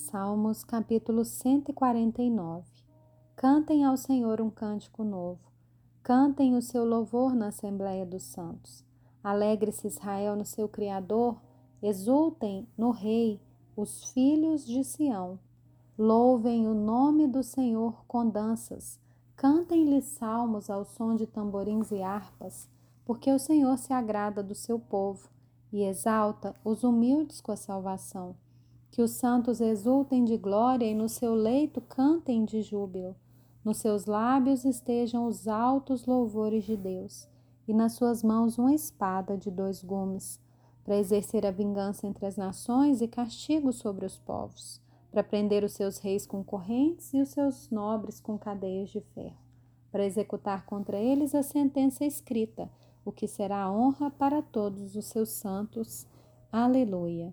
Salmos 0.00 0.64
capítulo 0.64 1.26
149 1.26 2.64
Cantem 3.36 3.84
ao 3.84 3.98
Senhor 3.98 4.40
um 4.40 4.48
cântico 4.48 5.04
novo. 5.04 5.52
Cantem 6.02 6.56
o 6.56 6.62
seu 6.62 6.86
louvor 6.86 7.34
na 7.34 7.48
Assembleia 7.48 8.06
dos 8.06 8.22
Santos. 8.22 8.82
Alegre-se 9.22 9.86
Israel 9.86 10.36
no 10.36 10.46
seu 10.46 10.66
Criador. 10.66 11.36
Exultem 11.82 12.66
no 12.78 12.90
Rei 12.90 13.38
os 13.76 14.10
filhos 14.10 14.64
de 14.66 14.82
Sião. 14.82 15.38
Louvem 15.98 16.66
o 16.66 16.74
nome 16.74 17.26
do 17.28 17.42
Senhor 17.42 18.02
com 18.08 18.26
danças. 18.26 18.98
Cantem-lhe 19.36 20.00
salmos 20.00 20.70
ao 20.70 20.86
som 20.86 21.14
de 21.14 21.26
tamborins 21.26 21.90
e 21.92 22.02
harpas, 22.02 22.66
porque 23.04 23.30
o 23.30 23.38
Senhor 23.38 23.76
se 23.76 23.92
agrada 23.92 24.42
do 24.42 24.54
seu 24.54 24.78
povo 24.78 25.28
e 25.70 25.82
exalta 25.82 26.54
os 26.64 26.84
humildes 26.84 27.42
com 27.42 27.52
a 27.52 27.56
salvação. 27.56 28.34
Que 28.90 29.02
os 29.02 29.12
santos 29.12 29.60
exultem 29.60 30.24
de 30.24 30.36
glória 30.36 30.84
e 30.84 30.94
no 30.94 31.08
seu 31.08 31.34
leito 31.34 31.80
cantem 31.80 32.44
de 32.44 32.60
júbilo. 32.62 33.14
Nos 33.64 33.76
seus 33.76 34.06
lábios 34.06 34.64
estejam 34.64 35.26
os 35.26 35.46
altos 35.46 36.06
louvores 36.06 36.64
de 36.64 36.76
Deus, 36.76 37.28
e 37.68 37.74
nas 37.74 37.92
suas 37.92 38.22
mãos 38.22 38.58
uma 38.58 38.74
espada 38.74 39.36
de 39.36 39.50
dois 39.50 39.84
gumes, 39.84 40.40
para 40.82 40.96
exercer 40.96 41.44
a 41.46 41.50
vingança 41.50 42.06
entre 42.06 42.26
as 42.26 42.36
nações 42.36 43.00
e 43.00 43.06
castigo 43.06 43.72
sobre 43.72 44.06
os 44.06 44.18
povos, 44.18 44.80
para 45.10 45.22
prender 45.22 45.62
os 45.62 45.72
seus 45.72 45.98
reis 45.98 46.26
com 46.26 46.42
correntes 46.42 47.12
e 47.12 47.20
os 47.20 47.28
seus 47.28 47.70
nobres 47.70 48.18
com 48.18 48.38
cadeias 48.38 48.90
de 48.90 49.00
ferro, 49.00 49.38
para 49.92 50.06
executar 50.06 50.64
contra 50.64 50.98
eles 50.98 51.34
a 51.34 51.42
sentença 51.42 52.04
escrita, 52.04 52.70
o 53.04 53.12
que 53.12 53.28
será 53.28 53.70
honra 53.70 54.10
para 54.10 54.40
todos 54.42 54.96
os 54.96 55.04
seus 55.04 55.28
santos. 55.30 56.06
Aleluia. 56.50 57.32